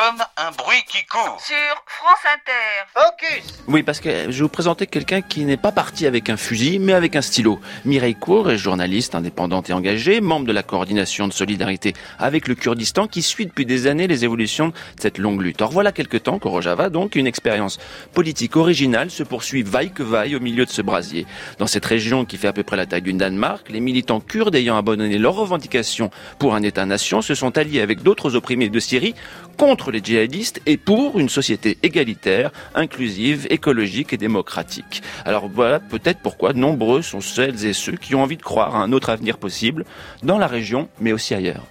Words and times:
comme 0.00 0.24
un 0.38 0.52
bruit 0.70 0.84
qui 0.86 1.04
court. 1.04 1.40
Sur 1.44 1.56
France 1.86 2.24
Inter. 2.32 2.86
Focus 2.94 3.62
Oui, 3.66 3.82
parce 3.82 3.98
que 3.98 4.08
je 4.30 4.36
vais 4.36 4.42
vous 4.42 4.48
présenter 4.48 4.86
quelqu'un 4.86 5.20
qui 5.20 5.44
n'est 5.44 5.56
pas 5.56 5.72
parti 5.72 6.06
avec 6.06 6.30
un 6.30 6.36
fusil, 6.36 6.78
mais 6.78 6.92
avec 6.92 7.16
un 7.16 7.22
stylo. 7.22 7.58
Mireille 7.84 8.14
Cour 8.14 8.50
est 8.50 8.56
journaliste 8.56 9.16
indépendante 9.16 9.68
et 9.68 9.72
engagée, 9.72 10.20
membre 10.20 10.46
de 10.46 10.52
la 10.52 10.62
coordination 10.62 11.26
de 11.26 11.32
solidarité 11.32 11.94
avec 12.20 12.46
le 12.46 12.54
Kurdistan, 12.54 13.08
qui 13.08 13.22
suit 13.22 13.46
depuis 13.46 13.66
des 13.66 13.88
années 13.88 14.06
les 14.06 14.24
évolutions 14.24 14.68
de 14.68 15.00
cette 15.00 15.18
longue 15.18 15.40
lutte. 15.42 15.60
Or 15.60 15.72
voilà 15.72 15.90
quelque 15.90 16.16
temps 16.16 16.38
qu'au 16.38 16.50
Rojava, 16.50 16.88
donc, 16.88 17.16
une 17.16 17.26
expérience 17.26 17.78
politique 18.14 18.56
originale 18.56 19.10
se 19.10 19.24
poursuit 19.24 19.62
vaille 19.62 19.90
que 19.90 20.04
vaille 20.04 20.36
au 20.36 20.40
milieu 20.40 20.66
de 20.66 20.70
ce 20.70 20.82
brasier. 20.82 21.26
Dans 21.58 21.66
cette 21.66 21.84
région 21.84 22.24
qui 22.24 22.36
fait 22.36 22.48
à 22.48 22.52
peu 22.52 22.62
près 22.62 22.76
la 22.76 22.86
taille 22.86 23.02
du 23.02 23.12
Danemark, 23.12 23.68
les 23.70 23.80
militants 23.80 24.20
kurdes 24.20 24.54
ayant 24.54 24.76
abandonné 24.76 25.18
leurs 25.18 25.34
revendications 25.34 26.10
pour 26.38 26.54
un 26.54 26.62
État-nation 26.62 27.22
se 27.22 27.34
sont 27.34 27.58
alliés 27.58 27.80
avec 27.80 28.02
d'autres 28.02 28.36
opprimés 28.36 28.68
de 28.68 28.78
Syrie 28.78 29.16
contre 29.56 29.90
les 29.90 29.98
djihadistes 29.98 30.59
et 30.66 30.76
pour 30.76 31.18
une 31.18 31.28
société 31.28 31.78
égalitaire, 31.82 32.50
inclusive, 32.74 33.46
écologique 33.50 34.12
et 34.12 34.16
démocratique. 34.16 35.02
Alors 35.24 35.48
voilà 35.48 35.80
peut-être 35.80 36.20
pourquoi 36.20 36.52
nombreux 36.52 37.02
sont 37.02 37.20
celles 37.20 37.64
et 37.64 37.72
ceux 37.72 37.96
qui 37.96 38.14
ont 38.14 38.22
envie 38.22 38.36
de 38.36 38.42
croire 38.42 38.76
à 38.76 38.80
un 38.80 38.92
autre 38.92 39.10
avenir 39.10 39.38
possible 39.38 39.84
dans 40.22 40.38
la 40.38 40.46
région, 40.46 40.88
mais 41.00 41.12
aussi 41.12 41.34
ailleurs. 41.34 41.64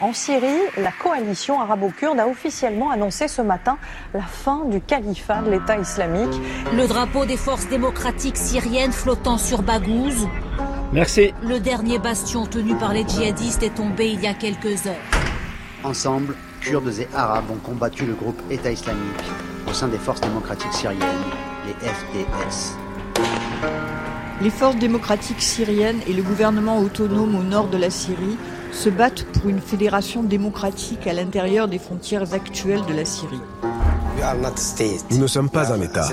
En 0.00 0.12
Syrie, 0.12 0.46
la 0.76 0.92
coalition 0.92 1.60
arabo-kurde 1.60 2.20
a 2.20 2.28
officiellement 2.28 2.92
annoncé 2.92 3.26
ce 3.26 3.42
matin 3.42 3.78
la 4.14 4.22
fin 4.22 4.64
du 4.66 4.80
califat 4.80 5.42
de 5.42 5.50
l'État 5.50 5.76
islamique. 5.76 6.40
Le 6.72 6.86
drapeau 6.86 7.24
des 7.24 7.36
forces 7.36 7.68
démocratiques 7.68 8.36
syriennes 8.36 8.92
flottant 8.92 9.38
sur 9.38 9.62
Baghouz. 9.62 10.28
Merci. 10.92 11.34
Le 11.42 11.58
dernier 11.58 11.98
bastion 11.98 12.46
tenu 12.46 12.76
par 12.76 12.92
les 12.92 13.06
djihadistes 13.08 13.64
est 13.64 13.74
tombé 13.74 14.10
il 14.10 14.20
y 14.20 14.28
a 14.28 14.34
quelques 14.34 14.86
heures. 14.86 14.94
Ensemble, 15.82 16.36
Kurdes 16.60 16.98
et 17.00 17.08
Arabes 17.14 17.50
ont 17.50 17.58
combattu 17.66 18.06
le 18.06 18.14
groupe 18.14 18.40
État 18.50 18.70
islamique 18.70 19.24
au 19.68 19.72
sein 19.72 19.88
des 19.88 19.98
forces 19.98 20.20
démocratiques 20.20 20.72
syriennes, 20.72 21.00
les 21.66 21.74
FDS. 21.88 22.76
Les 24.40 24.50
forces 24.50 24.76
démocratiques 24.76 25.42
syriennes 25.42 26.00
et 26.06 26.12
le 26.12 26.22
gouvernement 26.22 26.78
autonome 26.78 27.34
au 27.34 27.42
nord 27.42 27.68
de 27.68 27.76
la 27.76 27.90
Syrie 27.90 28.36
se 28.72 28.88
battent 28.88 29.24
pour 29.24 29.48
une 29.48 29.60
fédération 29.60 30.22
démocratique 30.22 31.06
à 31.06 31.12
l'intérieur 31.12 31.68
des 31.68 31.78
frontières 31.78 32.32
actuelles 32.32 32.84
de 32.88 32.94
la 32.94 33.04
Syrie. 33.04 33.40
Nous 35.10 35.18
ne 35.18 35.26
sommes 35.26 35.48
pas 35.48 35.72
un 35.72 35.80
État. 35.80 36.08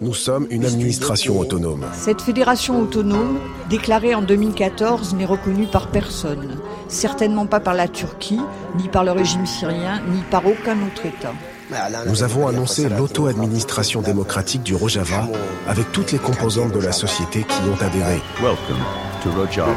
Nous 0.00 0.14
sommes 0.14 0.46
une 0.50 0.64
administration 0.64 1.38
autonome. 1.38 1.84
Cette 1.92 2.22
fédération 2.22 2.80
autonome, 2.80 3.38
déclarée 3.68 4.14
en 4.14 4.22
2014, 4.22 5.14
n'est 5.14 5.26
reconnue 5.26 5.66
par 5.66 5.88
personne. 5.88 6.58
Certainement 6.90 7.46
pas 7.46 7.60
par 7.60 7.74
la 7.74 7.86
Turquie, 7.86 8.40
ni 8.76 8.88
par 8.88 9.04
le 9.04 9.12
régime 9.12 9.46
syrien, 9.46 10.02
ni 10.08 10.22
par 10.22 10.44
aucun 10.44 10.76
autre 10.82 11.06
État. 11.06 11.32
Nous 12.06 12.24
avons 12.24 12.48
annoncé 12.48 12.88
l'auto-administration 12.88 14.02
démocratique 14.02 14.64
du 14.64 14.74
Rojava 14.74 15.28
avec 15.68 15.92
toutes 15.92 16.10
les 16.10 16.18
composantes 16.18 16.72
de 16.72 16.80
la 16.80 16.90
société 16.90 17.44
qui 17.44 17.62
y 17.62 17.70
ont 17.70 17.80
adhéré. 17.80 18.20
Welcome 18.42 18.82
to 19.22 19.30
Rojava. 19.30 19.70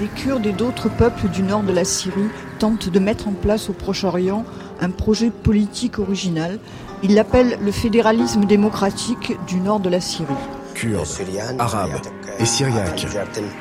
Des 0.00 0.08
Kurdes 0.08 0.46
et 0.46 0.52
d'autres 0.52 0.88
peuples 0.88 1.28
du 1.28 1.42
nord 1.44 1.62
de 1.62 1.72
la 1.72 1.84
Syrie 1.84 2.28
tentent 2.58 2.88
de 2.88 2.98
mettre 2.98 3.28
en 3.28 3.32
place 3.32 3.70
au 3.70 3.74
Proche-Orient 3.74 4.44
un 4.80 4.90
projet 4.90 5.30
politique 5.30 6.00
original. 6.00 6.58
Ils 7.04 7.14
l'appellent 7.14 7.56
le 7.64 7.70
fédéralisme 7.70 8.46
démocratique 8.46 9.36
du 9.46 9.60
nord 9.60 9.78
de 9.78 9.90
la 9.90 10.00
Syrie. 10.00 10.34
Kurdes, 10.78 11.08
Arabes 11.58 12.00
et 12.38 12.46
Syriaques. 12.46 13.06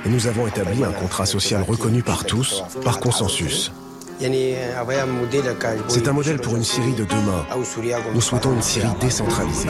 Et 0.05 0.09
nous 0.09 0.27
avons 0.27 0.45
établi 0.45 0.83
un 0.83 0.91
contrat 0.91 1.25
social 1.25 1.63
reconnu 1.63 2.03
par 2.03 2.25
tous, 2.25 2.63
par 2.83 2.99
consensus. 2.99 3.71
C'est 4.19 6.07
un 6.07 6.13
modèle 6.13 6.37
pour 6.37 6.55
une 6.55 6.63
Syrie 6.63 6.93
de 6.93 7.05
demain. 7.05 7.43
Nous 8.13 8.21
souhaitons 8.21 8.53
une 8.53 8.61
Syrie 8.61 8.93
décentralisée. 9.01 9.69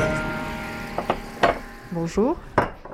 Bonjour. 1.93 2.35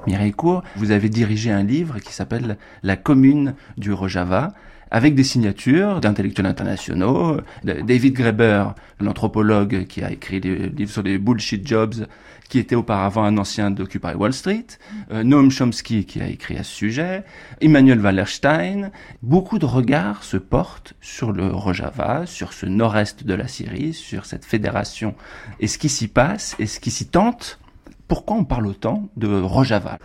Mireille 0.07 0.31
Cour, 0.31 0.63
vous 0.75 0.91
avez 0.91 1.09
dirigé 1.09 1.51
un 1.51 1.63
livre 1.63 1.99
qui 1.99 2.13
s'appelle 2.13 2.57
La 2.81 2.95
commune 2.95 3.55
du 3.77 3.93
Rojava, 3.93 4.53
avec 4.91 5.15
des 5.15 5.23
signatures 5.23 6.01
d'intellectuels 6.01 6.45
internationaux. 6.45 7.37
David 7.63 8.13
Graeber, 8.13 8.65
l'anthropologue 8.99 9.87
qui 9.87 10.03
a 10.03 10.11
écrit 10.11 10.39
des 10.39 10.69
livres 10.69 10.91
sur 10.91 11.01
les 11.01 11.17
bullshit 11.17 11.67
jobs, 11.67 12.05
qui 12.47 12.59
était 12.59 12.75
auparavant 12.75 13.23
un 13.23 13.37
ancien 13.39 13.71
d'Occupy 13.71 14.13
Wall 14.15 14.33
Street, 14.33 14.67
euh, 15.11 15.23
Noam 15.23 15.49
Chomsky 15.49 16.05
qui 16.05 16.21
a 16.21 16.27
écrit 16.27 16.55
à 16.57 16.63
ce 16.63 16.71
sujet, 16.71 17.23
Emmanuel 17.61 17.99
Wallerstein. 17.99 18.91
Beaucoup 19.23 19.57
de 19.57 19.65
regards 19.65 20.23
se 20.23 20.37
portent 20.37 20.93
sur 21.01 21.31
le 21.31 21.47
Rojava, 21.47 22.27
sur 22.27 22.53
ce 22.53 22.67
nord-est 22.67 23.25
de 23.25 23.33
la 23.33 23.47
Syrie, 23.47 23.93
sur 23.93 24.25
cette 24.25 24.45
fédération 24.45 25.15
et 25.59 25.67
ce 25.67 25.79
qui 25.79 25.89
s'y 25.89 26.07
passe 26.07 26.55
et 26.59 26.67
ce 26.67 26.79
qui 26.79 26.91
s'y 26.91 27.07
tente 27.07 27.59
pourquoi 28.07 28.37
on 28.37 28.43
parle 28.43 28.67
autant 28.67 29.09
de 29.17 29.41
Rojava? 29.41 29.97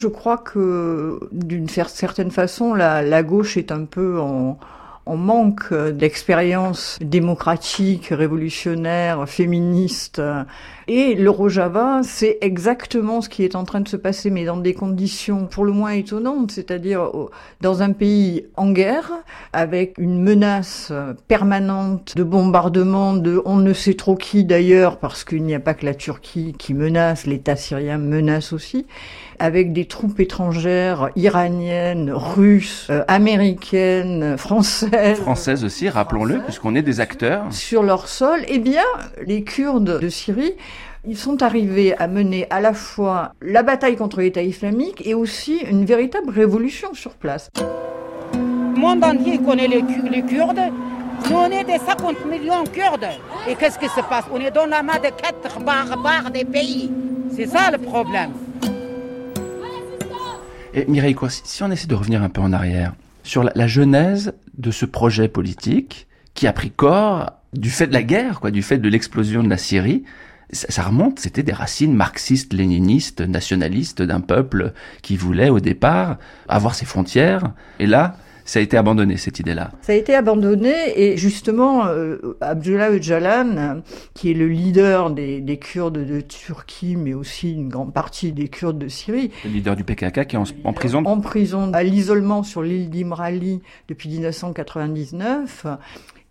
Je 0.00 0.08
crois 0.08 0.38
que 0.38 1.20
d'une 1.32 1.68
certaine 1.68 2.30
façon, 2.30 2.74
la, 2.74 3.02
la, 3.02 3.22
gauche 3.22 3.56
est 3.56 3.70
un 3.70 3.84
peu 3.84 4.18
en, 4.18 4.58
en 5.10 5.16
manque 5.16 5.74
d'expérience 5.74 6.96
démocratique, 7.00 8.06
révolutionnaire, 8.12 9.28
féministe. 9.28 10.22
Et 10.86 11.16
le 11.16 11.30
Rojava, 11.30 12.02
c'est 12.04 12.38
exactement 12.42 13.20
ce 13.20 13.28
qui 13.28 13.42
est 13.42 13.56
en 13.56 13.64
train 13.64 13.80
de 13.80 13.88
se 13.88 13.96
passer, 13.96 14.30
mais 14.30 14.44
dans 14.44 14.56
des 14.56 14.72
conditions 14.72 15.46
pour 15.46 15.64
le 15.64 15.72
moins 15.72 15.90
étonnantes, 15.90 16.52
c'est-à-dire 16.52 17.10
dans 17.60 17.82
un 17.82 17.90
pays 17.90 18.46
en 18.56 18.70
guerre, 18.70 19.10
avec 19.52 19.98
une 19.98 20.22
menace 20.22 20.92
permanente 21.26 22.14
de 22.14 22.22
bombardement 22.22 23.14
de 23.14 23.42
on 23.44 23.56
ne 23.56 23.72
sait 23.72 23.94
trop 23.94 24.14
qui 24.14 24.44
d'ailleurs, 24.44 24.98
parce 24.98 25.24
qu'il 25.24 25.42
n'y 25.42 25.56
a 25.56 25.60
pas 25.60 25.74
que 25.74 25.86
la 25.86 25.94
Turquie 25.94 26.54
qui 26.56 26.72
menace, 26.72 27.26
l'État 27.26 27.56
syrien 27.56 27.98
menace 27.98 28.52
aussi, 28.52 28.86
avec 29.40 29.72
des 29.72 29.86
troupes 29.86 30.20
étrangères, 30.20 31.10
iraniennes, 31.16 32.12
russes, 32.12 32.86
euh, 32.90 33.02
américaines, 33.08 34.36
françaises. 34.36 35.18
Françaises 35.18 35.64
aussi, 35.64 35.88
rappelons-le, 35.88 36.40
puisqu'on 36.40 36.74
est 36.74 36.82
des 36.82 37.00
acteurs. 37.00 37.46
Sur 37.50 37.82
leur 37.82 38.06
sol, 38.06 38.40
eh 38.48 38.58
bien, 38.58 38.84
les 39.26 39.42
Kurdes 39.42 39.98
de 40.00 40.08
Syrie 40.08 40.54
ils 41.08 41.16
sont 41.16 41.42
arrivés 41.42 41.96
à 41.96 42.06
mener 42.08 42.46
à 42.50 42.60
la 42.60 42.74
fois 42.74 43.32
la 43.40 43.62
bataille 43.62 43.96
contre 43.96 44.20
l'État 44.20 44.42
islamique 44.42 45.06
et 45.06 45.14
aussi 45.14 45.56
une 45.56 45.86
véritable 45.86 46.28
révolution 46.28 46.92
sur 46.92 47.12
place. 47.12 47.48
Le 48.34 48.78
monde 48.78 49.02
entier 49.02 49.38
connaît 49.38 49.66
les, 49.66 49.82
les 50.10 50.22
Kurdes. 50.22 50.60
Nous, 51.30 51.36
on 51.36 51.50
est 51.50 51.64
des 51.64 51.78
50 51.78 52.26
millions 52.26 52.64
de 52.64 52.68
Kurdes. 52.68 53.08
Et 53.48 53.54
qu'est-ce 53.54 53.78
qui 53.78 53.88
se 53.88 54.00
passe? 54.02 54.24
On 54.30 54.40
est 54.40 54.50
dans 54.50 54.66
la 54.66 54.82
main 54.82 54.98
de 54.98 55.08
quatre 55.08 55.58
barbares 55.60 56.30
des 56.30 56.44
pays. 56.44 56.90
C'est 57.34 57.46
ça 57.46 57.70
le 57.70 57.78
problème. 57.78 58.32
Et 60.72 60.84
Mireille, 60.86 61.14
quoi, 61.14 61.28
si 61.30 61.62
on 61.62 61.70
essaie 61.70 61.88
de 61.88 61.94
revenir 61.94 62.22
un 62.22 62.28
peu 62.28 62.40
en 62.40 62.52
arrière 62.52 62.94
sur 63.24 63.42
la, 63.42 63.52
la 63.54 63.66
genèse 63.66 64.34
de 64.56 64.70
ce 64.70 64.86
projet 64.86 65.28
politique 65.28 66.06
qui 66.34 66.46
a 66.46 66.52
pris 66.52 66.70
corps 66.70 67.32
du 67.52 67.70
fait 67.70 67.88
de 67.88 67.92
la 67.92 68.02
guerre, 68.02 68.40
quoi, 68.40 68.50
du 68.50 68.62
fait 68.62 68.78
de 68.78 68.88
l'explosion 68.88 69.42
de 69.42 69.48
la 69.48 69.56
Syrie, 69.56 70.04
ça 70.52 70.82
remonte, 70.82 71.20
c'était 71.20 71.42
des 71.42 71.52
racines 71.52 71.94
marxistes, 71.94 72.52
léninistes, 72.52 73.20
nationalistes 73.20 74.02
d'un 74.02 74.20
peuple 74.20 74.72
qui 75.02 75.16
voulait 75.16 75.48
au 75.48 75.60
départ 75.60 76.18
avoir 76.48 76.74
ses 76.74 76.86
frontières. 76.86 77.52
Et 77.78 77.86
là, 77.86 78.16
ça 78.50 78.58
a 78.58 78.62
été 78.62 78.76
abandonné, 78.76 79.16
cette 79.16 79.38
idée-là. 79.38 79.70
Ça 79.80 79.92
a 79.92 79.94
été 79.94 80.12
abandonné 80.12 80.74
et 80.96 81.16
justement, 81.16 81.86
euh, 81.86 82.36
Abdullah 82.40 82.90
Öcalan, 82.90 83.82
qui 84.12 84.32
est 84.32 84.34
le 84.34 84.48
leader 84.48 85.10
des, 85.10 85.40
des, 85.40 85.56
Kurdes 85.56 86.04
de 86.04 86.20
Turquie, 86.20 86.96
mais 86.96 87.14
aussi 87.14 87.52
une 87.52 87.68
grande 87.68 87.94
partie 87.94 88.32
des 88.32 88.48
Kurdes 88.48 88.78
de 88.78 88.88
Syrie. 88.88 89.30
Le 89.44 89.50
leader 89.50 89.76
du 89.76 89.84
PKK 89.84 90.26
qui 90.26 90.34
est 90.34 90.38
en, 90.40 90.46
en 90.64 90.72
prison 90.72 91.04
En 91.04 91.20
prison, 91.20 91.72
à 91.72 91.84
l'isolement 91.84 92.42
sur 92.42 92.62
l'île 92.62 92.90
d'Imrali 92.90 93.62
depuis 93.86 94.08
1999. 94.08 95.66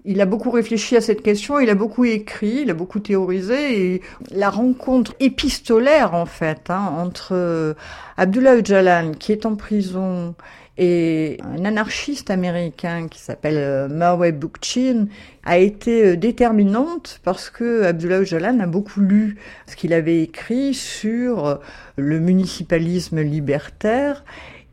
Il 0.04 0.20
a 0.20 0.26
beaucoup 0.26 0.52
réfléchi 0.52 0.98
à 0.98 1.02
cette 1.02 1.22
question, 1.22 1.58
il 1.60 1.70
a 1.70 1.76
beaucoup 1.76 2.04
écrit, 2.04 2.64
il 2.64 2.70
a 2.70 2.74
beaucoup 2.74 3.00
théorisé 3.00 3.94
et 3.94 4.02
la 4.32 4.50
rencontre 4.50 5.14
épistolaire 5.22 6.14
en 6.16 6.26
fait 6.26 6.70
hein, 6.70 6.94
entre 6.98 7.76
Abdullah 8.18 8.56
Öcalan 8.56 9.12
qui 9.12 9.32
est 9.32 9.46
en 9.46 9.56
prison 9.56 10.36
et 10.82 11.38
un 11.44 11.66
anarchiste 11.66 12.32
américain 12.32 13.08
qui 13.10 13.20
s'appelle 13.20 13.90
Murray 13.92 14.32
Bookchin 14.32 15.08
a 15.44 15.58
été 15.58 16.16
déterminante 16.16 17.20
parce 17.26 17.50
que 17.50 17.84
Abdullah 17.84 18.22
Öcalan 18.22 18.62
a 18.62 18.66
beaucoup 18.66 19.02
lu 19.02 19.36
ce 19.68 19.76
qu'il 19.76 19.92
avait 19.92 20.24
écrit 20.24 20.74
sur 20.74 21.60
le 21.98 22.20
municipalisme 22.22 23.20
libertaire 23.20 24.24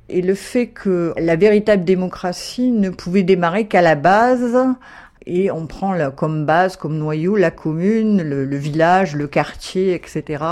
et 0.08 0.22
le 0.22 0.34
fait 0.34 0.68
que 0.68 1.12
la 1.18 1.34
véritable 1.34 1.84
démocratie 1.84 2.70
ne 2.70 2.90
pouvait 2.90 3.24
démarrer 3.24 3.66
qu'à 3.66 3.82
la 3.82 3.96
base 3.96 4.56
et 5.26 5.50
on 5.50 5.66
prend 5.66 5.92
là, 5.92 6.10
comme 6.10 6.46
base, 6.46 6.76
comme 6.76 6.96
noyau, 6.96 7.36
la 7.36 7.50
commune, 7.50 8.22
le, 8.22 8.44
le, 8.44 8.56
village, 8.56 9.16
le 9.16 9.26
quartier, 9.26 9.94
etc. 9.94 10.44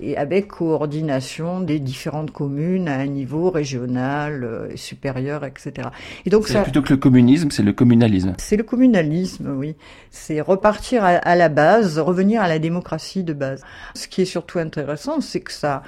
Et 0.00 0.16
avec 0.16 0.48
coordination 0.48 1.60
des 1.60 1.78
différentes 1.78 2.32
communes 2.32 2.88
à 2.88 2.98
un 2.98 3.06
niveau 3.06 3.50
régional, 3.50 4.42
euh, 4.42 4.68
supérieur, 4.76 5.44
etc. 5.44 5.88
Et 6.24 6.30
donc 6.30 6.48
ça, 6.48 6.62
plutôt 6.62 6.82
que 6.82 6.92
le 6.92 6.96
communisme, 6.96 7.50
c'est 7.50 7.62
le 7.62 7.72
communalisme. 7.72 8.34
C'est 8.38 8.56
le 8.56 8.64
communalisme, 8.64 9.54
oui. 9.56 9.76
C'est 10.10 10.40
repartir 10.40 11.04
à, 11.04 11.10
à 11.10 11.36
la 11.36 11.48
base, 11.48 11.98
revenir 11.98 12.42
à 12.42 12.48
la 12.48 12.58
démocratie 12.58 13.22
de 13.22 13.32
base. 13.32 13.62
Ce 13.94 14.08
qui 14.08 14.22
est 14.22 14.26
surtout 14.26 14.58
intéressant, 14.58 15.20
c'est 15.20 15.40
que 15.40 15.52
ça 15.52 15.82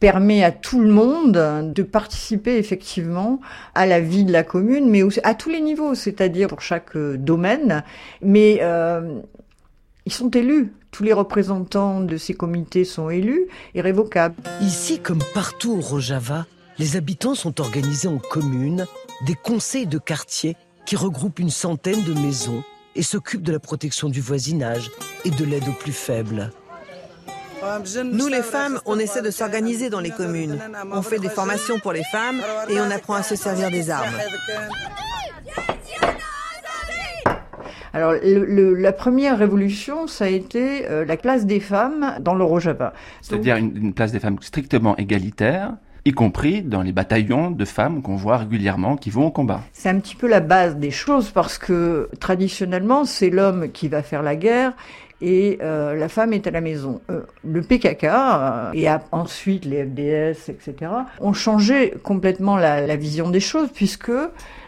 permet 0.00 0.44
à 0.44 0.52
tout 0.52 0.80
le 0.80 0.90
monde 0.90 1.72
de 1.74 1.82
participer 1.82 2.56
effectivement 2.56 3.40
à 3.74 3.86
la 3.86 4.00
vie 4.00 4.24
de 4.24 4.32
la 4.32 4.42
commune, 4.42 4.88
mais 4.90 5.02
à 5.24 5.34
tous 5.34 5.48
les 5.48 5.60
niveaux, 5.60 5.94
c'est-à-dire 5.94 6.48
pour 6.48 6.60
chaque 6.60 6.96
euh, 6.96 7.16
domaine. 7.16 7.82
Mais 8.20 8.58
euh, 8.60 9.20
ils 10.04 10.12
sont 10.12 10.30
élus. 10.30 10.72
Tous 10.90 11.02
les 11.02 11.12
représentants 11.12 12.00
de 12.00 12.16
ces 12.16 12.34
comités 12.34 12.84
sont 12.84 13.10
élus 13.10 13.46
et 13.74 13.80
révocables. 13.80 14.36
Ici, 14.62 14.98
comme 14.98 15.22
partout 15.34 15.72
au 15.72 15.80
Rojava, 15.80 16.46
les 16.78 16.96
habitants 16.96 17.34
sont 17.34 17.60
organisés 17.60 18.08
en 18.08 18.18
communes, 18.18 18.86
des 19.26 19.34
conseils 19.34 19.86
de 19.86 19.98
quartier 19.98 20.56
qui 20.86 20.96
regroupent 20.96 21.38
une 21.38 21.50
centaine 21.50 22.02
de 22.04 22.14
maisons 22.14 22.62
et 22.94 23.02
s'occupent 23.02 23.42
de 23.42 23.52
la 23.52 23.58
protection 23.58 24.08
du 24.08 24.20
voisinage 24.20 24.90
et 25.24 25.30
de 25.30 25.44
l'aide 25.44 25.68
aux 25.68 25.72
plus 25.72 25.92
faibles. 25.92 26.50
Nous, 28.04 28.28
les 28.28 28.42
femmes, 28.42 28.80
on 28.86 28.98
essaie 28.98 29.22
de 29.22 29.30
s'organiser 29.30 29.90
dans 29.90 30.00
les 30.00 30.10
communes. 30.10 30.58
On 30.92 31.02
fait 31.02 31.18
des 31.18 31.28
formations 31.28 31.78
pour 31.78 31.92
les 31.92 32.04
femmes 32.04 32.40
et 32.68 32.80
on 32.80 32.90
apprend 32.90 33.14
à 33.14 33.22
se 33.22 33.36
servir 33.36 33.70
des 33.70 33.90
armes. 33.90 34.14
Alors, 37.92 38.12
le, 38.22 38.74
la 38.74 38.92
première 38.92 39.38
révolution, 39.38 40.06
ça 40.06 40.26
a 40.26 40.28
été 40.28 40.86
euh, 40.90 41.06
la 41.06 41.16
place 41.16 41.46
des 41.46 41.60
femmes 41.60 42.16
dans 42.20 42.34
le 42.34 42.44
Rojava. 42.44 42.92
C'est-à-dire 43.22 43.56
une, 43.56 43.74
une 43.74 43.94
place 43.94 44.12
des 44.12 44.20
femmes 44.20 44.36
strictement 44.42 44.98
égalitaire 44.98 45.72
y 46.06 46.12
compris 46.12 46.62
dans 46.62 46.82
les 46.82 46.92
bataillons 46.92 47.50
de 47.50 47.64
femmes 47.64 48.00
qu'on 48.00 48.14
voit 48.14 48.36
régulièrement 48.38 48.96
qui 48.96 49.10
vont 49.10 49.26
au 49.26 49.30
combat. 49.32 49.60
C'est 49.72 49.88
un 49.88 49.98
petit 49.98 50.14
peu 50.14 50.28
la 50.28 50.38
base 50.38 50.76
des 50.76 50.92
choses 50.92 51.30
parce 51.30 51.58
que 51.58 52.08
traditionnellement, 52.20 53.04
c'est 53.04 53.28
l'homme 53.28 53.72
qui 53.72 53.88
va 53.88 54.04
faire 54.04 54.22
la 54.22 54.36
guerre 54.36 54.72
et 55.20 55.58
euh, 55.62 55.94
la 55.94 56.08
femme 56.08 56.32
est 56.32 56.46
à 56.46 56.50
la 56.50 56.60
maison. 56.60 57.00
Euh, 57.10 57.22
le 57.44 57.62
PKK 57.62 58.04
euh, 58.04 58.72
et 58.74 58.86
ensuite 59.12 59.64
les 59.64 59.84
FDS, 59.84 60.50
etc., 60.50 60.90
ont 61.20 61.32
changé 61.32 61.94
complètement 62.02 62.56
la, 62.56 62.86
la, 62.86 62.96
vision 62.96 63.30
des 63.30 63.40
choses 63.40 63.70
puisque 63.72 64.12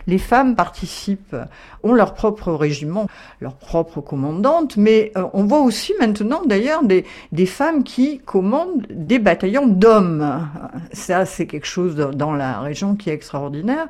les 0.09 0.19
femmes 0.19 0.57
participent, 0.57 1.37
ont 1.83 1.93
leur 1.93 2.15
propre 2.15 2.51
régiment, 2.53 3.07
leur 3.41 3.55
propre 3.55 4.01
commandante, 4.01 4.77
mais 4.77 5.13
euh, 5.17 5.25
on 5.35 5.45
voit 5.45 5.61
aussi 5.61 5.93
maintenant 6.01 6.43
d'ailleurs 6.45 6.83
des, 6.83 7.05
femmes 7.47 7.85
qui 7.85 8.19
commandent 8.19 8.87
des 8.91 9.19
bataillons 9.19 9.67
d'hommes. 9.67 10.49
Ça, 10.93 11.27
c'est 11.27 11.47
quelque 11.47 11.67
chose 11.67 11.95
dans 11.95 12.33
la 12.33 12.61
région 12.61 12.97
qui 12.97 13.11
est 13.11 13.13
extraordinaire. 13.13 13.87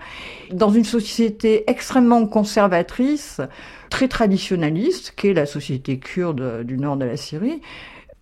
Dans 0.52 0.70
une 0.70 0.84
société 0.84 1.64
extrêmement 1.70 2.26
conservatrice, 2.26 3.40
très 3.88 4.08
traditionnaliste, 4.08 5.14
qu'est 5.16 5.32
la 5.32 5.46
société 5.46 5.98
kurde 5.98 6.64
du 6.64 6.78
nord 6.78 6.96
de 6.96 7.04
la 7.04 7.16
Syrie, 7.16 7.60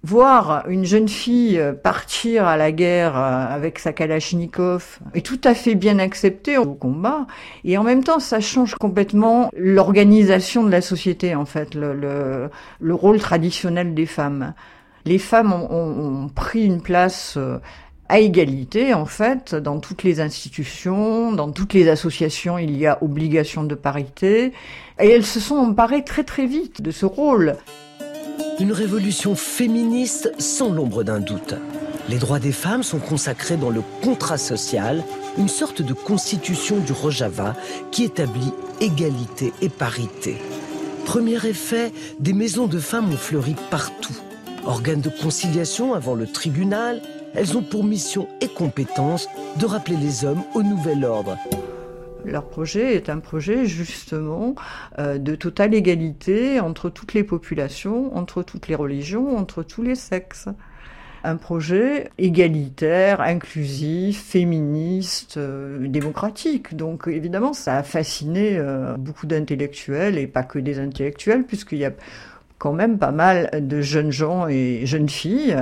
voir 0.07 0.65
une 0.69 0.85
jeune 0.85 1.09
fille 1.09 1.61
partir 1.83 2.47
à 2.47 2.57
la 2.57 2.71
guerre 2.71 3.17
euh, 3.17 3.47
avec 3.49 3.81
sa 3.81 3.93
kalachnikov 3.93 5.01
est 5.15 5.27
tout 5.27 5.41
à 5.43 5.53
fait 5.53 5.75
bien 5.75 5.99
accepté 5.99 6.59
au 6.59 6.75
combat. 6.75 7.27
Et 7.65 7.77
en 7.77 7.83
même 7.83 8.05
temps 8.05 8.21
ça 8.21 8.39
change 8.39 8.77
complètement 8.77 9.51
l'organisation 9.57 10.63
de 10.63 10.71
la 10.71 10.81
société 10.81 11.35
en 11.35 11.45
fait 11.45 11.75
le, 11.75 11.93
le, 11.93 12.51
le, 12.81 12.95
rôle 12.95 13.19
traditionnel 13.19 13.95
des 13.95 14.07
femmes. 14.07 14.55
Les 15.05 15.19
femmes 15.19 15.53
ont, 15.53 15.69
ont, 15.71 16.25
ont 16.25 16.29
pris 16.29 16.65
une 16.65 16.81
place 16.81 17.35
euh, 17.37 17.59
à 18.09 18.21
égalité, 18.21 18.95
en 18.95 19.07
fait, 19.07 19.57
dans 19.57 19.81
toutes 19.81 20.05
les 20.05 20.21
institutions, 20.21 21.33
dans 21.33 21.51
toutes 21.51 21.75
les 21.75 21.89
associations, 21.89 22.57
il 22.57 22.77
y 22.79 22.87
a 22.87 23.03
obligation 23.03 23.65
de 23.65 23.75
parité, 23.75 24.53
et 25.01 25.11
elles 25.11 25.27
se 25.27 25.41
sont 25.41 25.57
emparées 25.57 26.05
très 26.05 26.23
très 26.23 26.47
vite 26.47 26.83
de 26.83 26.93
ce 26.93 27.05
rôle. 27.05 27.57
Une 28.59 28.73
révolution 28.73 29.35
féministe 29.35 30.33
sans 30.39 30.73
l'ombre 30.73 31.05
d'un 31.05 31.21
doute. 31.21 31.55
Les 32.09 32.19
droits 32.19 32.39
des 32.39 32.53
femmes 32.53 32.83
sont 32.83 32.99
consacrés 32.99 33.57
dans 33.57 33.71
le 33.71 33.83
contrat 34.03 34.39
social, 34.39 35.03
une 35.39 35.49
sorte 35.49 35.83
de 35.83 35.93
constitution 35.93 36.79
du 36.79 36.93
Rojava 36.93 37.55
qui 37.91 38.05
établit 38.05 38.53
égalité 38.81 39.53
et 39.61 39.69
parité. 39.69 40.37
Premier 41.05 41.45
effet, 41.47 41.93
des 42.19 42.33
maisons 42.33 42.67
de 42.67 42.79
femmes 42.79 43.13
ont 43.13 43.17
fleuri 43.17 43.55
partout. 43.71 44.17
Organes 44.65 45.01
de 45.01 45.11
conciliation 45.11 45.95
avant 45.95 46.15
le 46.15 46.27
tribunal, 46.27 47.01
elles 47.35 47.57
ont 47.57 47.63
pour 47.63 47.85
mission 47.85 48.29
et 48.41 48.49
compétence 48.49 49.29
de 49.57 49.67
rappeler 49.67 49.97
les 49.97 50.25
hommes 50.25 50.43
au 50.55 50.63
nouvel 50.63 51.05
ordre. 51.05 51.37
Leur 52.27 52.49
projet 52.49 52.97
est 52.97 53.09
un 53.09 53.21
projet 53.21 53.67
justement 53.67 54.57
euh, 54.99 55.17
de 55.17 55.37
totale 55.37 55.75
égalité 55.75 56.59
entre 56.59 56.91
toutes 56.91 57.15
les 57.15 57.23
populations, 57.23 58.17
entre 58.17 58.43
toutes 58.43 58.67
les 58.67 58.75
religions, 58.75 59.37
entre 59.37 59.63
tous 59.63 59.83
les 59.83 59.95
sexes. 59.95 60.49
Un 61.23 61.37
projet 61.37 62.11
égalitaire, 62.19 63.21
inclusif, 63.21 64.23
féministe, 64.25 65.37
euh, 65.37 65.87
démocratique. 65.87 66.77
Donc 66.77 67.07
évidemment, 67.07 67.53
ça 67.53 67.77
a 67.77 67.83
fasciné 67.85 68.59
euh, 68.59 68.97
beaucoup 68.97 69.27
d'intellectuels 69.27 70.19
et 70.19 70.27
pas 70.27 70.43
que 70.43 70.59
des 70.59 70.81
intellectuels, 70.81 71.45
puisqu'il 71.45 71.79
y 71.79 71.85
a 71.85 71.93
quand 72.59 72.73
même 72.73 72.99
pas 72.99 73.13
mal 73.13 73.51
de 73.53 73.81
jeunes 73.83 74.11
gens 74.11 74.49
et 74.49 74.83
jeunes 74.85 75.09
filles, 75.09 75.57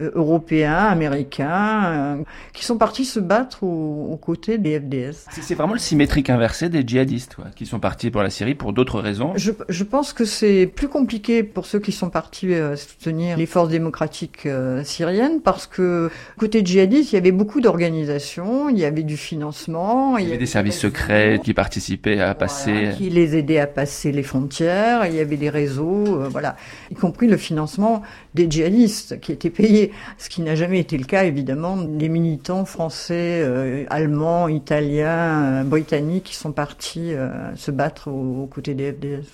euh, 0.00 0.10
européens, 0.14 0.76
américains, 0.76 1.84
euh, 1.84 2.22
qui 2.52 2.64
sont 2.64 2.76
partis 2.76 3.04
se 3.04 3.18
battre 3.18 3.62
aux, 3.62 4.08
aux 4.12 4.16
côtés 4.16 4.58
des 4.58 4.78
FDS. 4.78 5.26
C'est 5.30 5.54
vraiment 5.54 5.72
le 5.72 5.78
symétrique 5.78 6.28
inversé 6.28 6.68
des 6.68 6.86
djihadistes, 6.86 7.36
quoi, 7.36 7.46
qui 7.54 7.64
sont 7.64 7.78
partis 7.78 8.10
pour 8.10 8.22
la 8.22 8.28
Syrie 8.30 8.54
pour 8.54 8.72
d'autres 8.72 9.00
raisons. 9.00 9.32
Je, 9.36 9.52
je, 9.68 9.84
pense 9.84 10.12
que 10.12 10.24
c'est 10.24 10.66
plus 10.66 10.88
compliqué 10.88 11.42
pour 11.44 11.64
ceux 11.64 11.78
qui 11.78 11.92
sont 11.92 12.10
partis 12.10 12.52
euh, 12.52 12.76
soutenir 12.76 13.38
les 13.38 13.46
forces 13.46 13.70
démocratiques 13.70 14.48
syriennes, 14.84 15.40
parce 15.40 15.66
que 15.66 16.10
côté 16.38 16.64
djihadiste, 16.64 17.12
il 17.12 17.14
y 17.14 17.18
avait 17.18 17.32
beaucoup 17.32 17.60
d'organisations, 17.60 18.68
il 18.68 18.78
y 18.78 18.84
avait 18.84 19.02
du 19.02 19.16
financement. 19.16 20.18
Il 20.18 20.24
y, 20.24 20.28
avait 20.28 20.38
des 20.38 20.46
services 20.46 20.78
secrets 20.78 21.40
qui 21.42 21.54
participaient 21.54 22.20
à 22.20 22.34
passer... 22.34 22.72
Voilà, 22.72 22.92
qui 22.92 23.10
les 23.10 23.36
aidaient 23.36 23.60
à 23.60 23.66
passer 23.66 24.12
les 24.12 24.22
frontières, 24.22 25.06
il 25.06 25.14
y 25.14 25.20
avait 25.20 25.36
des 25.36 25.50
réseaux 25.50 26.20
y 26.90 26.94
compris 26.94 27.26
le 27.26 27.36
financement 27.36 28.02
des 28.34 28.50
djihadistes 28.50 29.20
qui 29.20 29.32
étaient 29.32 29.50
payés, 29.50 29.92
ce 30.18 30.28
qui 30.28 30.42
n'a 30.42 30.54
jamais 30.54 30.80
été 30.80 30.98
le 30.98 31.04
cas 31.04 31.24
évidemment 31.24 31.76
des 31.76 32.08
militants 32.08 32.64
français, 32.64 33.40
euh, 33.42 33.84
allemands, 33.90 34.48
italiens, 34.48 35.42
euh, 35.42 35.62
britanniques 35.64 36.24
qui 36.24 36.34
sont 36.34 36.52
partis 36.52 37.14
euh, 37.14 37.54
se 37.56 37.70
battre 37.70 38.08
aux, 38.08 38.46
côtés 38.46 38.74
des 38.74 38.92
FDS. 38.92 39.26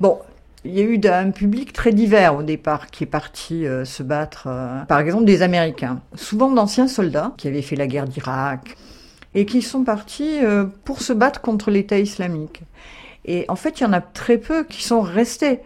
Bon, 0.00 0.18
il 0.64 0.74
y 0.74 0.80
a 0.80 0.84
eu 0.84 1.00
un 1.04 1.30
public 1.30 1.72
très 1.72 1.92
divers 1.92 2.36
au 2.36 2.42
départ 2.42 2.90
qui 2.90 3.04
est 3.04 3.06
parti 3.06 3.64
se 3.84 4.02
battre, 4.02 4.48
par 4.88 4.98
exemple 4.98 5.24
des 5.24 5.42
Américains, 5.42 6.00
souvent 6.16 6.50
d'anciens 6.50 6.88
soldats 6.88 7.34
qui 7.36 7.46
avaient 7.46 7.62
fait 7.62 7.76
la 7.76 7.86
guerre 7.86 8.06
d'Irak 8.06 8.76
et 9.36 9.46
qui 9.46 9.62
sont 9.62 9.84
partis 9.84 10.40
pour 10.84 11.02
se 11.02 11.12
battre 11.12 11.40
contre 11.40 11.70
l'État 11.70 12.00
islamique. 12.00 12.62
Et 13.26 13.44
en 13.48 13.56
fait, 13.56 13.80
il 13.80 13.84
y 13.84 13.86
en 13.86 13.92
a 13.92 14.00
très 14.00 14.38
peu 14.38 14.64
qui 14.64 14.82
sont 14.82 15.02
restés 15.02 15.60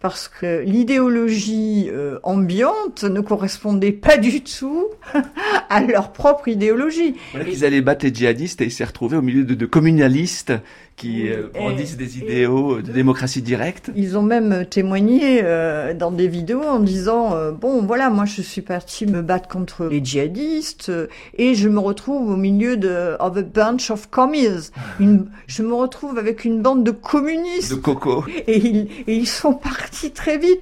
parce 0.00 0.28
que 0.28 0.62
l'idéologie 0.62 1.88
euh, 1.90 2.18
ambiante 2.22 3.04
ne 3.04 3.20
correspondait 3.20 3.92
pas 3.92 4.18
du 4.18 4.42
tout 4.42 4.86
à 5.70 5.80
leur 5.80 6.12
propre 6.12 6.48
idéologie. 6.48 7.16
Voilà 7.32 7.48
ils 7.48 7.64
allaient 7.64 7.80
battre 7.80 8.04
les 8.04 8.14
djihadistes 8.14 8.60
et 8.60 8.64
ils 8.64 8.72
s'est 8.72 8.84
retrouvé 8.84 9.16
au 9.16 9.22
milieu 9.22 9.44
de 9.44 9.66
communalistes 9.66 10.52
qui 10.96 11.28
euh, 11.28 11.48
brandissent 11.52 11.96
des 11.96 12.18
idéaux 12.18 12.80
de 12.80 12.90
démocratie 12.90 13.42
directe. 13.42 13.90
Ils 13.94 14.16
ont 14.16 14.22
même 14.22 14.64
témoigné 14.64 15.40
euh, 15.42 15.92
dans 15.92 16.10
des 16.10 16.26
vidéos 16.26 16.62
en 16.62 16.80
disant 16.80 17.34
euh, 17.34 17.52
bon 17.52 17.84
voilà 17.84 18.08
moi 18.08 18.24
je 18.24 18.40
suis 18.40 18.62
parti 18.62 19.06
me 19.06 19.20
battre 19.20 19.46
contre 19.46 19.86
les 19.86 20.02
djihadistes 20.02 20.88
euh, 20.88 21.06
et 21.36 21.54
je 21.54 21.68
me 21.68 21.78
retrouve 21.78 22.30
au 22.30 22.36
milieu 22.36 22.78
de 22.78 23.14
of 23.20 23.36
a 23.36 23.42
bunch 23.42 23.90
of 23.90 24.08
commies. 24.10 24.70
Une, 25.00 25.26
je 25.46 25.62
me 25.62 25.74
retrouve 25.74 26.18
avec 26.18 26.44
une 26.44 26.62
bande 26.62 26.82
de 26.82 26.92
communistes. 26.92 27.70
De 27.70 27.76
coco. 27.76 28.24
Et 28.46 28.58
ils, 28.58 28.88
et 29.06 29.16
ils 29.16 29.26
sont 29.26 29.54
partis 29.54 30.12
très 30.12 30.38
vite. 30.38 30.60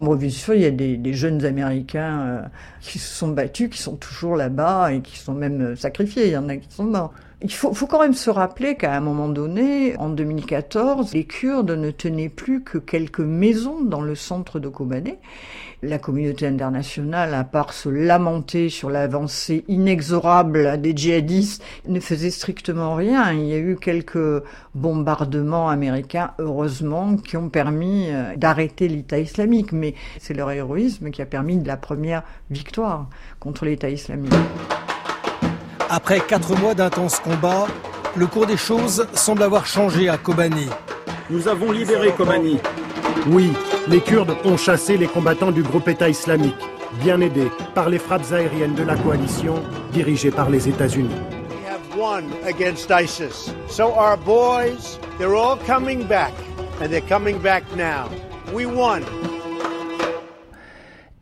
Bon, 0.00 0.16
bien 0.16 0.30
sûr, 0.30 0.54
il 0.54 0.62
y 0.62 0.66
a 0.66 0.70
des, 0.72 0.96
des 0.96 1.14
jeunes 1.14 1.44
Américains 1.44 2.20
euh, 2.20 2.42
qui 2.80 2.98
se 2.98 3.14
sont 3.14 3.28
battus, 3.28 3.70
qui 3.70 3.78
sont 3.78 3.94
toujours 3.94 4.34
là-bas 4.34 4.92
et 4.92 5.00
qui 5.00 5.16
sont 5.16 5.32
même 5.32 5.76
sacrifiés. 5.76 6.26
Il 6.26 6.32
y 6.32 6.36
en 6.36 6.48
a 6.48 6.56
qui 6.56 6.68
sont 6.70 6.84
morts. 6.84 7.12
Il 7.44 7.52
faut, 7.52 7.74
faut, 7.74 7.88
quand 7.88 8.00
même 8.00 8.14
se 8.14 8.30
rappeler 8.30 8.76
qu'à 8.76 8.94
un 8.94 9.00
moment 9.00 9.28
donné, 9.28 9.96
en 9.96 10.10
2014, 10.10 11.12
les 11.12 11.24
Kurdes 11.24 11.72
ne 11.72 11.90
tenaient 11.90 12.28
plus 12.28 12.62
que 12.62 12.78
quelques 12.78 13.18
maisons 13.18 13.82
dans 13.82 14.00
le 14.00 14.14
centre 14.14 14.60
de 14.60 14.68
Kobané. 14.68 15.18
La 15.82 15.98
communauté 15.98 16.46
internationale, 16.46 17.34
à 17.34 17.42
part 17.42 17.72
se 17.72 17.88
lamenter 17.88 18.68
sur 18.68 18.90
l'avancée 18.90 19.64
inexorable 19.66 20.80
des 20.80 20.96
djihadistes, 20.96 21.64
ne 21.88 21.98
faisait 21.98 22.30
strictement 22.30 22.94
rien. 22.94 23.32
Il 23.32 23.46
y 23.46 23.54
a 23.54 23.58
eu 23.58 23.76
quelques 23.76 24.44
bombardements 24.76 25.68
américains, 25.68 26.34
heureusement, 26.38 27.16
qui 27.16 27.36
ont 27.36 27.48
permis 27.48 28.06
euh, 28.10 28.36
d'arrêter 28.36 28.86
l'État 28.86 29.18
islamique. 29.18 29.72
Mais 29.72 29.94
c'est 30.20 30.34
leur 30.34 30.52
héroïsme 30.52 31.10
qui 31.10 31.20
a 31.20 31.26
permis 31.26 31.56
de 31.56 31.66
la 31.66 31.76
première 31.76 32.22
victoire 32.50 33.08
contre 33.40 33.64
l'État 33.64 33.90
islamique. 33.90 34.32
Après 35.94 36.20
quatre 36.20 36.58
mois 36.58 36.72
d'intenses 36.72 37.20
combats, 37.20 37.66
le 38.16 38.26
cours 38.26 38.46
des 38.46 38.56
choses 38.56 39.06
semble 39.12 39.42
avoir 39.42 39.66
changé 39.66 40.08
à 40.08 40.16
Kobani. 40.16 40.70
Nous 41.28 41.48
avons 41.48 41.70
libéré 41.70 42.12
Kobani. 42.12 42.58
Oui, 43.26 43.52
les 43.88 44.00
Kurdes 44.00 44.34
ont 44.46 44.56
chassé 44.56 44.96
les 44.96 45.06
combattants 45.06 45.50
du 45.50 45.62
groupe 45.62 45.86
État 45.88 46.08
islamique, 46.08 46.56
bien 47.02 47.20
aidés 47.20 47.50
par 47.74 47.90
les 47.90 47.98
frappes 47.98 48.32
aériennes 48.32 48.74
de 48.74 48.84
la 48.84 48.96
coalition 48.96 49.56
dirigée 49.92 50.30
par 50.30 50.48
les 50.48 50.66
États-Unis. 50.66 51.10
We 51.50 51.58
have 51.68 51.94
won 51.94 52.24
against 52.46 52.90
ISIS. 52.90 53.52
So 53.68 53.92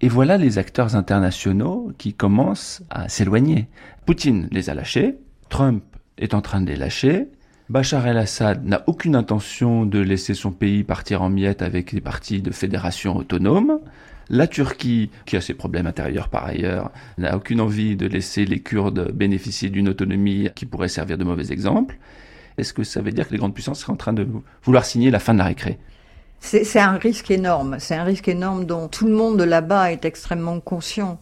Et 0.03 0.09
voilà 0.09 0.39
les 0.39 0.57
acteurs 0.57 0.97
internationaux 0.97 1.93
qui 1.99 2.15
commencent 2.15 2.83
à 2.89 3.09
s'éloigner. 3.11 3.69
Poutine 4.07 4.49
les 4.51 4.71
a 4.71 4.75
lâchés, 4.75 5.17
Trump 5.51 5.85
est 6.17 6.33
en 6.33 6.41
train 6.41 6.63
de 6.63 6.69
les 6.69 6.77
lâcher, 6.77 7.29
Bachar 7.69 8.07
el-Assad 8.07 8.67
n'a 8.67 8.83
aucune 8.89 9.15
intention 9.15 9.87
de 9.87 10.01
laisser 10.01 10.35
son 10.35 10.51
pays 10.51 10.83
partir 10.83 11.23
en 11.23 11.29
miettes 11.29 11.63
avec 11.63 11.95
des 11.95 12.01
partis 12.01 12.43
de 12.43 12.51
fédération 12.51 13.17
autonome. 13.17 13.79
La 14.29 14.49
Turquie, 14.49 15.11
qui 15.25 15.37
a 15.37 15.41
ses 15.41 15.55
problèmes 15.55 15.87
intérieurs 15.87 16.31
par 16.31 16.47
ailleurs, 16.47 16.91
n'a 17.17 17.37
aucune 17.37 17.61
envie 17.61 17.95
de 17.95 18.07
laisser 18.07 18.45
les 18.45 18.59
Kurdes 18.59 19.13
bénéficier 19.13 19.69
d'une 19.69 19.89
autonomie 19.89 20.49
qui 20.57 20.67
pourrait 20.67 20.89
servir 20.89 21.17
de 21.17 21.25
mauvais 21.25 21.53
exemple. 21.53 21.99
Est-ce 22.59 22.73
que 22.73 22.83
ça 22.83 23.03
veut 23.03 23.13
dire 23.13 23.29
que 23.29 23.33
les 23.33 23.39
grandes 23.39 23.55
puissances 23.55 23.81
seraient 23.81 23.93
en 23.93 23.97
train 23.97 24.15
de 24.15 24.27
vouloir 24.65 24.85
signer 24.85 25.11
la 25.13 25.21
fin 25.21 25.35
de 25.35 25.39
la 25.39 25.45
récré? 25.45 25.79
C'est 26.41 26.79
un 26.79 26.97
risque 26.97 27.31
énorme. 27.31 27.77
C'est 27.79 27.95
un 27.95 28.05
risque 28.05 28.29
énorme 28.29 28.65
dont 28.65 28.89
tout 28.89 29.07
le 29.07 29.15
monde 29.15 29.41
là-bas 29.41 29.93
est 29.93 30.05
extrêmement 30.05 30.59
conscient. 30.61 31.21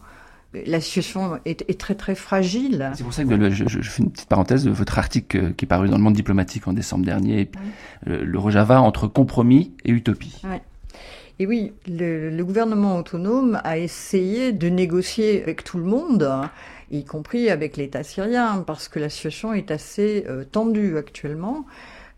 La 0.65 0.81
situation 0.81 1.39
est, 1.45 1.77
très 1.77 1.93
très 1.93 2.15
fragile. 2.15 2.91
C'est 2.95 3.03
pour 3.03 3.13
ça 3.13 3.23
que 3.23 3.49
je, 3.51 3.81
fais 3.81 4.01
une 4.01 4.09
petite 4.09 4.29
parenthèse 4.29 4.67
votre 4.67 4.97
article 4.97 5.53
qui 5.53 5.65
est 5.65 5.67
paru 5.67 5.89
dans 5.89 5.97
le 5.97 6.01
Monde 6.01 6.15
diplomatique 6.15 6.67
en 6.67 6.73
décembre 6.73 7.05
dernier, 7.05 7.51
le, 8.05 8.39
Rojava 8.39 8.81
entre 8.81 9.07
compromis 9.07 9.75
et 9.85 9.91
utopie. 9.91 10.41
Et 11.37 11.45
oui, 11.45 11.73
le, 11.87 12.41
gouvernement 12.41 12.97
autonome 12.97 13.61
a 13.63 13.77
essayé 13.77 14.51
de 14.51 14.69
négocier 14.69 15.43
avec 15.43 15.63
tout 15.63 15.77
le 15.77 15.83
monde, 15.83 16.27
y 16.89 17.05
compris 17.05 17.51
avec 17.51 17.77
l'État 17.77 18.03
syrien, 18.03 18.63
parce 18.65 18.87
que 18.87 18.99
la 18.99 19.09
situation 19.09 19.53
est 19.53 19.69
assez 19.69 20.25
euh, 20.27 20.43
tendue 20.43 20.97
actuellement 20.97 21.65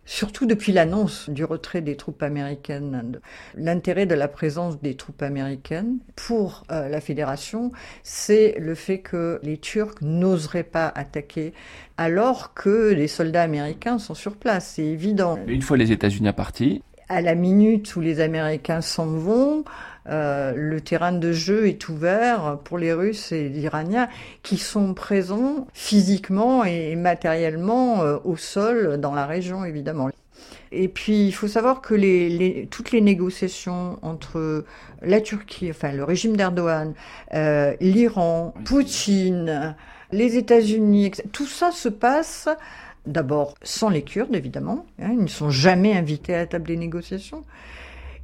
surtout 0.05 0.45
depuis 0.45 0.71
l'annonce 0.71 1.29
du 1.29 1.43
retrait 1.43 1.81
des 1.81 1.95
troupes 1.95 2.23
américaines. 2.23 3.19
L'intérêt 3.55 4.05
de 4.05 4.15
la 4.15 4.27
présence 4.27 4.81
des 4.81 4.95
troupes 4.95 5.21
américaines 5.21 5.99
pour 6.15 6.63
euh, 6.71 6.89
la 6.89 7.01
fédération, 7.01 7.71
c'est 8.03 8.55
le 8.59 8.75
fait 8.75 8.99
que 8.99 9.39
les 9.43 9.57
Turcs 9.57 9.95
n'oseraient 10.01 10.63
pas 10.63 10.87
attaquer 10.87 11.53
alors 11.97 12.53
que 12.53 12.93
les 12.93 13.07
soldats 13.07 13.43
américains 13.43 13.99
sont 13.99 14.15
sur 14.15 14.35
place, 14.35 14.73
c'est 14.75 14.85
évident. 14.85 15.37
Une 15.47 15.61
fois 15.61 15.77
les 15.77 15.91
États-Unis 15.91 16.33
partis, 16.33 16.81
à 17.09 17.21
la 17.21 17.35
minute 17.35 17.95
où 17.97 18.01
les 18.01 18.21
Américains 18.21 18.79
s'en 18.79 19.05
vont, 19.05 19.65
euh, 20.07 20.53
le 20.55 20.81
terrain 20.81 21.11
de 21.11 21.31
jeu 21.31 21.67
est 21.67 21.89
ouvert 21.89 22.57
pour 22.63 22.77
les 22.77 22.93
Russes 22.93 23.31
et 23.31 23.49
les 23.49 23.61
Iraniens 23.61 24.09
qui 24.43 24.57
sont 24.57 24.93
présents 24.93 25.67
physiquement 25.73 26.63
et 26.63 26.95
matériellement 26.95 28.01
euh, 28.01 28.17
au 28.23 28.35
sol 28.35 28.97
dans 28.99 29.13
la 29.13 29.25
région, 29.25 29.63
évidemment. 29.63 30.09
Et 30.71 30.87
puis, 30.87 31.27
il 31.27 31.31
faut 31.33 31.47
savoir 31.47 31.81
que 31.81 31.93
les, 31.93 32.67
toutes 32.71 32.91
les 32.91 33.01
négociations 33.01 33.99
entre 34.01 34.65
la 35.01 35.21
Turquie, 35.21 35.69
enfin 35.69 35.91
le 35.91 36.03
régime 36.03 36.37
d'Erdogan, 36.37 36.93
euh, 37.33 37.75
l'Iran, 37.81 38.53
Poutine, 38.65 39.75
les 40.11 40.37
États-Unis, 40.37 41.11
tout 41.31 41.45
ça 41.45 41.71
se 41.71 41.89
passe 41.89 42.47
D'abord, 43.07 43.55
sans 43.63 43.89
les 43.89 44.03
Kurdes, 44.03 44.35
évidemment. 44.35 44.85
Hein, 45.01 45.13
ils 45.13 45.23
ne 45.23 45.27
sont 45.27 45.49
jamais 45.49 45.97
invités 45.97 46.35
à 46.35 46.37
la 46.37 46.45
table 46.45 46.67
des 46.67 46.77
négociations. 46.77 47.43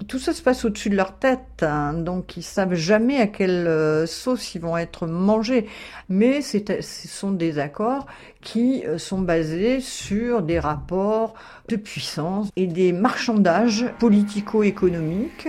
Tout 0.08 0.20
ça 0.20 0.32
se 0.32 0.44
passe 0.44 0.64
au-dessus 0.64 0.90
de 0.90 0.96
leur 0.96 1.18
tête, 1.18 1.64
hein, 1.64 1.94
donc 1.94 2.38
ils 2.38 2.44
savent 2.44 2.76
jamais 2.76 3.20
à 3.20 3.26
quelle 3.26 3.68
euh, 3.68 4.06
sauce 4.06 4.54
ils 4.54 4.62
vont 4.62 4.78
être 4.78 5.08
mangés. 5.08 5.68
Mais 6.08 6.42
ce 6.42 6.60
sont 6.82 7.32
des 7.32 7.58
accords 7.58 8.06
qui 8.42 8.86
euh, 8.86 9.00
sont 9.00 9.20
basés 9.20 9.80
sur 9.82 10.44
des 10.44 10.60
rapports 10.60 11.34
de 11.68 11.76
puissance 11.76 12.50
et 12.56 12.68
des 12.68 12.94
marchandages 12.94 13.86
politico-économiques 14.00 15.48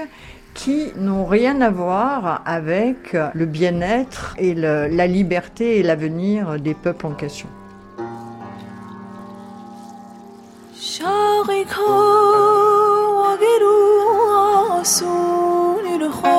qui 0.54 0.92
n'ont 0.96 1.26
rien 1.26 1.60
à 1.60 1.70
voir 1.70 2.42
avec 2.44 3.12
le 3.12 3.46
bien-être 3.46 4.34
et 4.38 4.54
la 4.54 5.06
liberté 5.06 5.78
et 5.78 5.82
l'avenir 5.84 6.58
des 6.58 6.74
peuples 6.74 7.06
en 7.06 7.12
question. 7.14 7.48
سونی 14.88 15.98
رو 15.98 16.10
خورد 16.10 16.38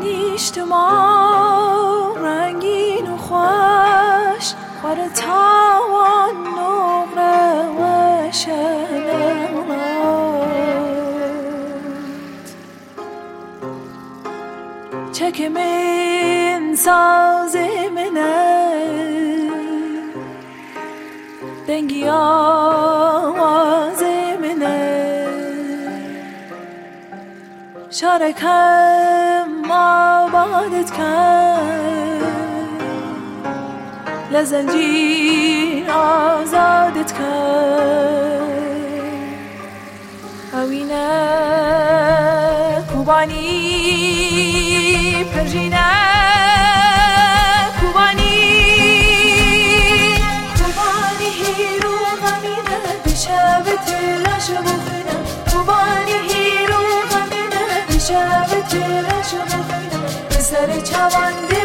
نیشت 0.00 0.58
ما 0.58 2.14
رنگین 2.16 3.10
و 3.10 3.16
خوش 3.16 4.54
خوره 4.80 5.08
تاوان 5.08 6.36
نقره 6.58 7.66
و 7.66 7.82
شنمرد 8.32 9.48
چک 15.12 15.40
من 15.40 16.74
سازه 16.74 17.77
دنگی 21.68 22.08
آواز 22.08 24.02
منه. 24.40 25.28
شارکم 27.90 29.70
آبادت 29.70 30.90
کرد. 30.90 32.22
لزنجیر 34.30 35.90
آزادت 35.90 37.12
کرد. 37.12 38.42
اوینه 40.52 41.08
کوبانی 42.92 43.44
پرژینه. 45.34 46.47
سر 60.50 60.80
چوان 60.80 61.57